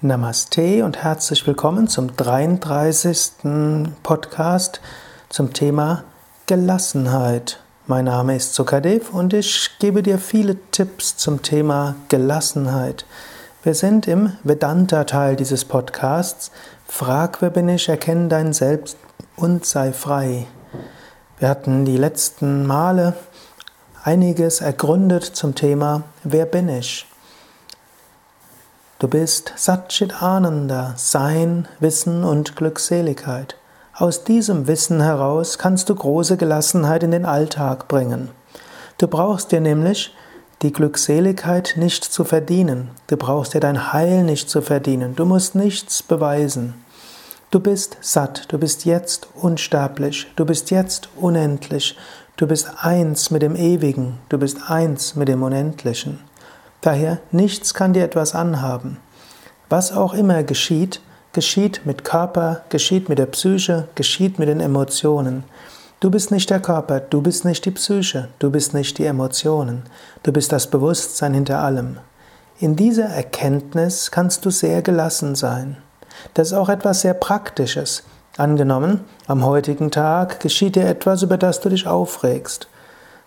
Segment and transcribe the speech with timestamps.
[0.00, 3.32] Namaste und herzlich willkommen zum 33.
[4.04, 4.80] Podcast
[5.28, 6.04] zum Thema
[6.46, 7.58] Gelassenheit.
[7.88, 13.06] Mein Name ist Sukadev und ich gebe dir viele Tipps zum Thema Gelassenheit.
[13.64, 16.52] Wir sind im Vedanta-Teil dieses Podcasts.
[16.86, 18.98] Frag, wer bin ich, erkenne dein Selbst
[19.34, 20.46] und sei frei.
[21.40, 23.14] Wir hatten die letzten Male
[24.04, 27.04] einiges ergründet zum Thema Wer bin ich?
[29.00, 33.54] Du bist Satchit Ananda, Sein, Wissen und Glückseligkeit.
[33.94, 38.30] Aus diesem Wissen heraus kannst du große Gelassenheit in den Alltag bringen.
[38.98, 40.12] Du brauchst dir nämlich
[40.62, 42.90] die Glückseligkeit nicht zu verdienen.
[43.06, 45.14] Du brauchst dir dein Heil nicht zu verdienen.
[45.14, 46.74] Du musst nichts beweisen.
[47.52, 51.96] Du bist satt, du bist jetzt unsterblich, du bist jetzt unendlich,
[52.36, 56.18] du bist eins mit dem Ewigen, du bist eins mit dem Unendlichen.
[56.80, 58.98] Daher, nichts kann dir etwas anhaben.
[59.68, 61.00] Was auch immer geschieht,
[61.32, 65.44] geschieht mit Körper, geschieht mit der Psyche, geschieht mit den Emotionen.
[66.00, 69.82] Du bist nicht der Körper, du bist nicht die Psyche, du bist nicht die Emotionen,
[70.22, 71.98] du bist das Bewusstsein hinter allem.
[72.60, 75.76] In dieser Erkenntnis kannst du sehr gelassen sein.
[76.34, 78.04] Das ist auch etwas sehr Praktisches.
[78.36, 82.68] Angenommen, am heutigen Tag geschieht dir etwas, über das du dich aufregst.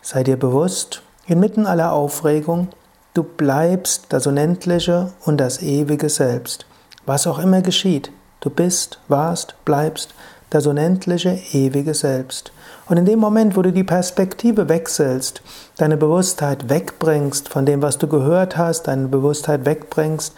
[0.01, 2.69] Sei dir bewusst, inmitten aller Aufregung,
[3.13, 6.65] Du bleibst das Unendliche und das ewige Selbst.
[7.05, 8.09] Was auch immer geschieht,
[8.39, 10.13] du bist, warst, bleibst
[10.49, 12.53] das unendliche, ewige Selbst.
[12.87, 15.41] Und in dem Moment, wo du die Perspektive wechselst,
[15.75, 20.33] deine Bewusstheit wegbringst von dem, was du gehört hast, deine Bewusstheit wegbringst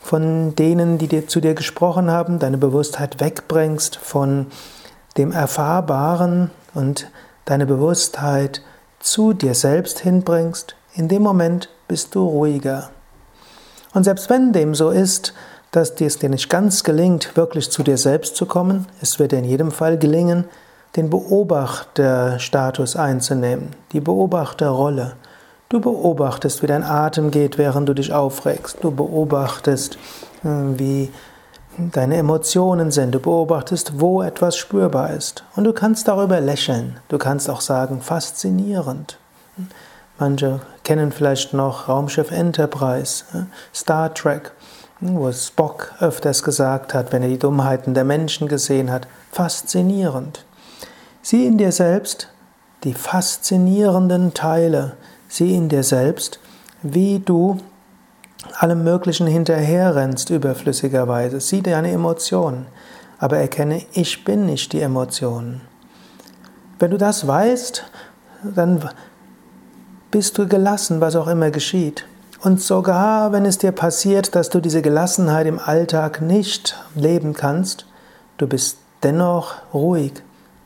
[0.00, 4.46] von denen, die dir, zu dir gesprochen haben, deine Bewusstheit wegbringst von
[5.18, 7.10] dem Erfahrbaren und
[7.44, 8.62] deine Bewusstheit
[9.00, 12.90] zu dir selbst hinbringst, in dem Moment bist du ruhiger.
[13.92, 15.34] Und selbst wenn dem so ist,
[15.70, 19.38] dass es dir nicht ganz gelingt, wirklich zu dir selbst zu kommen, es wird dir
[19.38, 20.44] in jedem Fall gelingen,
[20.96, 25.16] den Beobachterstatus einzunehmen, die Beobachterrolle.
[25.68, 28.78] Du beobachtest, wie dein Atem geht, während du dich aufregst.
[28.82, 29.96] Du beobachtest,
[30.44, 31.10] äh, wie
[31.78, 33.12] deine Emotionen sind.
[33.12, 35.42] Du beobachtest, wo etwas spürbar ist.
[35.56, 37.00] Und du kannst darüber lächeln.
[37.08, 39.18] Du kannst auch sagen, faszinierend.
[40.18, 43.24] Manche kennen vielleicht noch Raumschiff Enterprise,
[43.74, 44.52] Star Trek,
[45.00, 50.44] wo Spock öfters gesagt hat, wenn er die Dummheiten der Menschen gesehen hat, faszinierend.
[51.22, 52.28] Sieh in dir selbst
[52.84, 54.96] die faszinierenden Teile,
[55.28, 56.38] sieh in dir selbst,
[56.82, 57.58] wie du
[58.58, 61.40] allem Möglichen hinterherrennst überflüssigerweise.
[61.40, 62.66] Sieh deine Emotionen,
[63.18, 65.62] aber erkenne, ich bin nicht die Emotionen.
[66.78, 67.84] Wenn du das weißt,
[68.54, 68.88] dann
[70.14, 72.06] bist du gelassen, was auch immer geschieht.
[72.40, 77.84] Und sogar wenn es dir passiert, dass du diese Gelassenheit im Alltag nicht leben kannst,
[78.38, 80.12] du bist dennoch ruhig,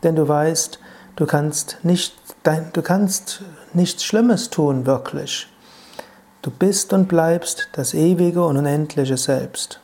[0.02, 0.78] denn du weißt,
[1.16, 2.14] du kannst, nicht,
[2.74, 3.40] du kannst
[3.72, 5.48] nichts Schlimmes tun, wirklich.
[6.42, 9.80] Du bist und bleibst das ewige und unendliche Selbst.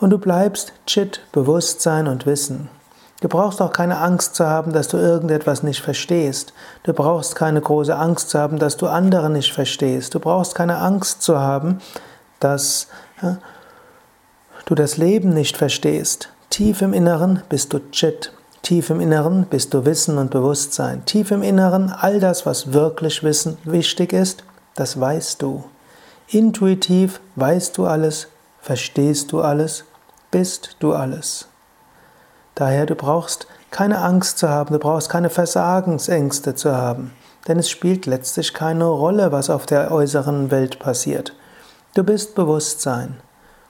[0.00, 2.68] Und du bleibst Chit, Bewusstsein und Wissen.
[3.22, 6.52] Du brauchst auch keine Angst zu haben, dass du irgendetwas nicht verstehst.
[6.82, 10.16] Du brauchst keine große Angst zu haben, dass du andere nicht verstehst.
[10.16, 11.78] Du brauchst keine Angst zu haben,
[12.40, 12.88] dass
[13.22, 13.38] ja,
[14.64, 16.30] du das Leben nicht verstehst.
[16.50, 18.32] Tief im Inneren bist du Chit.
[18.62, 21.04] Tief im Inneren bist du Wissen und Bewusstsein.
[21.04, 24.42] Tief im Inneren all das, was wirklich wissen, wichtig ist,
[24.74, 25.62] das weißt du.
[26.26, 28.26] Intuitiv weißt du alles,
[28.60, 29.84] verstehst du alles,
[30.32, 31.46] bist du alles.
[32.54, 37.12] Daher, du brauchst keine Angst zu haben, du brauchst keine Versagensängste zu haben,
[37.48, 41.34] denn es spielt letztlich keine Rolle, was auf der äußeren Welt passiert.
[41.94, 43.20] Du bist Bewusstsein.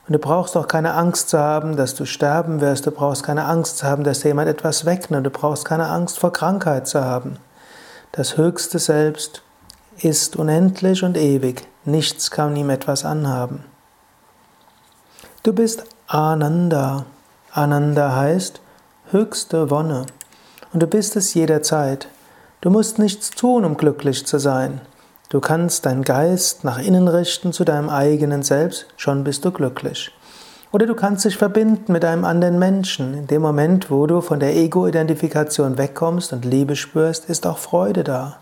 [0.06, 2.86] Und du brauchst auch keine Angst zu haben, dass du sterben wirst.
[2.86, 5.24] Du brauchst keine Angst zu haben, dass jemand etwas wegnimmt.
[5.24, 7.36] Du brauchst keine Angst vor Krankheit zu haben.
[8.10, 9.42] Das höchste Selbst
[9.98, 11.66] ist unendlich und ewig.
[11.84, 13.64] Nichts kann ihm etwas anhaben.
[15.44, 17.06] Du bist Ananda.
[17.52, 18.60] Ananda heißt
[19.12, 20.06] höchste Wonne.
[20.72, 22.08] Und du bist es jederzeit.
[22.60, 24.80] Du musst nichts tun, um glücklich zu sein.
[25.28, 30.10] Du kannst deinen Geist nach innen richten zu deinem eigenen Selbst, schon bist du glücklich.
[30.72, 33.14] Oder du kannst dich verbinden mit einem anderen Menschen.
[33.14, 38.04] In dem Moment, wo du von der Ego-Identifikation wegkommst und Liebe spürst, ist auch Freude
[38.04, 38.38] da.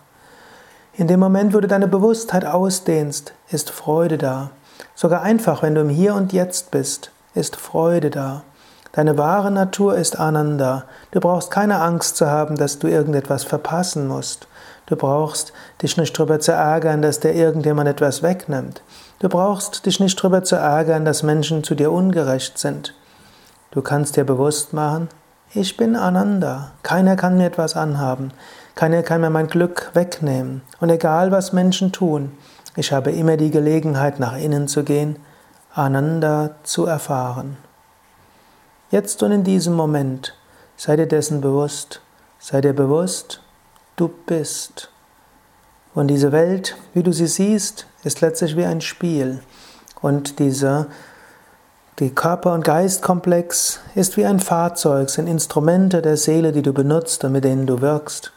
[0.95, 4.51] In dem Moment, wo du deine Bewusstheit ausdehnst, ist Freude da.
[4.95, 8.43] Sogar einfach, wenn du im Hier und Jetzt bist, ist Freude da.
[8.93, 10.85] Deine wahre Natur ist Ananda.
[11.13, 14.49] Du brauchst keine Angst zu haben, dass du irgendetwas verpassen musst.
[14.87, 18.83] Du brauchst dich nicht darüber zu ärgern, dass dir irgendjemand etwas wegnimmt.
[19.21, 22.95] Du brauchst dich nicht darüber zu ärgern, dass Menschen zu dir ungerecht sind.
[23.71, 25.09] Du kannst dir bewusst machen,
[25.53, 26.73] ich bin Ananda.
[26.83, 28.33] Keiner kann mir etwas anhaben.
[28.75, 30.63] Keiner kann mir mein Glück wegnehmen.
[30.81, 32.33] Und egal was Menschen tun,
[32.77, 35.17] ich habe immer die Gelegenheit, nach innen zu gehen,
[35.75, 37.57] Ananda zu erfahren.
[38.91, 40.35] Jetzt und in diesem Moment
[40.77, 42.01] sei dir dessen bewusst,
[42.41, 43.41] sei dir bewusst,
[43.97, 44.91] du bist.
[45.95, 49.41] Und diese Welt, wie du sie siehst, ist letztlich wie ein Spiel.
[50.01, 50.89] Und dieser
[52.01, 57.23] die Körper- und Geistkomplex ist wie ein Fahrzeug, sind Instrumente der Seele, die du benutzt
[57.25, 58.33] und mit denen du wirkst.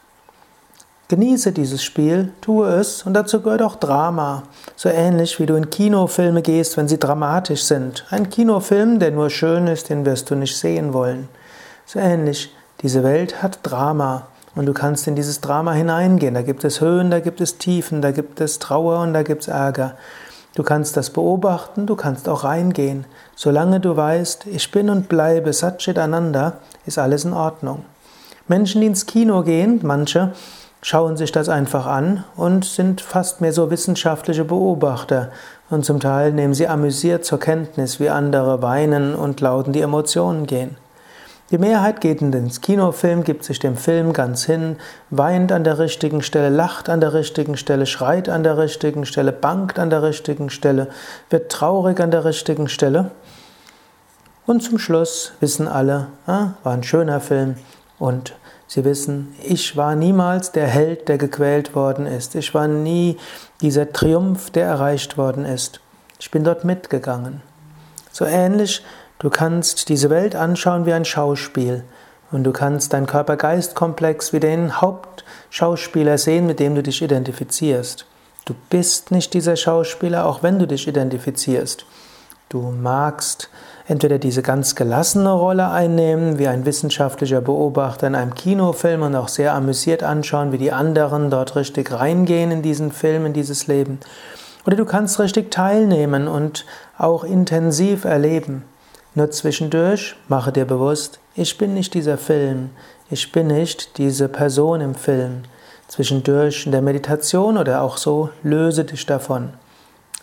[1.08, 4.44] Genieße dieses Spiel, tue es und dazu gehört auch Drama.
[4.74, 8.06] So ähnlich wie du in Kinofilme gehst, wenn sie dramatisch sind.
[8.08, 11.28] Ein Kinofilm, der nur schön ist, den wirst du nicht sehen wollen.
[11.84, 14.28] So ähnlich, diese Welt hat Drama.
[14.54, 16.32] Und du kannst in dieses Drama hineingehen.
[16.32, 19.42] Da gibt es Höhen, da gibt es Tiefen, da gibt es Trauer und da gibt
[19.42, 19.96] es Ärger.
[20.54, 23.04] Du kannst das beobachten, du kannst auch reingehen.
[23.34, 26.54] Solange du weißt, ich bin und bleibe Satchit Ananda,
[26.86, 27.84] ist alles in Ordnung.
[28.46, 30.32] Menschen, die ins Kino gehen, manche
[30.84, 35.30] schauen sich das einfach an und sind fast mehr so wissenschaftliche Beobachter.
[35.70, 40.46] Und zum Teil nehmen sie amüsiert zur Kenntnis, wie andere weinen und lauten die Emotionen
[40.46, 40.76] gehen.
[41.50, 44.76] Die Mehrheit geht ins Kinofilm, gibt sich dem Film ganz hin,
[45.08, 49.32] weint an der richtigen Stelle, lacht an der richtigen Stelle, schreit an der richtigen Stelle,
[49.32, 50.88] bangt an der richtigen Stelle,
[51.30, 53.10] wird traurig an der richtigen Stelle.
[54.44, 57.54] Und zum Schluss wissen alle, ah, war ein schöner Film
[57.98, 58.34] und
[58.74, 62.34] sie wissen, ich war niemals der Held, der gequält worden ist.
[62.34, 63.16] Ich war nie
[63.60, 65.80] dieser Triumph, der erreicht worden ist.
[66.20, 67.42] Ich bin dort mitgegangen.
[68.12, 68.82] So ähnlich
[69.24, 71.84] Du kannst diese Welt anschauen wie ein Schauspiel
[72.30, 78.06] und du kannst deinen Körper-Geist-Komplex wie den Hauptschauspieler sehen, mit dem du dich identifizierst.
[78.44, 81.86] Du bist nicht dieser Schauspieler, auch wenn du dich identifizierst.
[82.48, 83.48] Du magst
[83.86, 89.28] entweder diese ganz gelassene Rolle einnehmen, wie ein wissenschaftlicher Beobachter in einem Kinofilm und auch
[89.28, 93.98] sehr amüsiert anschauen, wie die anderen dort richtig reingehen in diesen Film, in dieses Leben.
[94.66, 96.64] Oder du kannst richtig teilnehmen und
[96.96, 98.64] auch intensiv erleben.
[99.14, 102.70] Nur zwischendurch mache dir bewusst, ich bin nicht dieser Film,
[103.10, 105.42] ich bin nicht diese Person im Film.
[105.88, 109.50] Zwischendurch in der Meditation oder auch so, löse dich davon.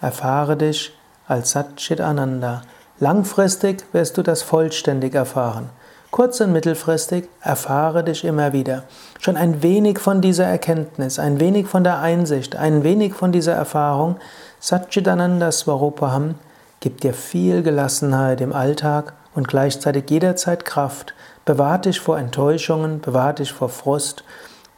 [0.01, 0.93] Erfahre dich
[1.31, 2.61] als Satchit Ananda.
[2.99, 5.69] Langfristig wirst du das vollständig erfahren.
[6.11, 8.83] Kurz- und mittelfristig erfahre dich immer wieder.
[9.19, 13.53] Schon ein wenig von dieser Erkenntnis, ein wenig von der Einsicht, ein wenig von dieser
[13.53, 14.17] Erfahrung,
[14.59, 16.35] Satchitananda Swarupaham,
[16.81, 21.13] Gib dir viel Gelassenheit im Alltag und gleichzeitig jederzeit Kraft.
[21.45, 24.23] Bewahr dich vor Enttäuschungen, bewahr dich vor Frust,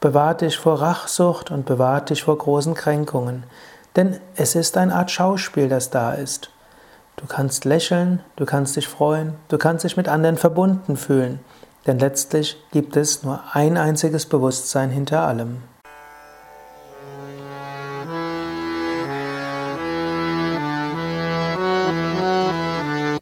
[0.00, 3.44] bewahr dich vor Rachsucht und bewahr dich vor großen Kränkungen.
[3.96, 6.50] Denn es ist eine Art Schauspiel, das da ist.
[7.16, 11.40] Du kannst lächeln, du kannst dich freuen, du kannst dich mit anderen verbunden fühlen.
[11.86, 15.62] Denn letztlich gibt es nur ein einziges Bewusstsein hinter allem.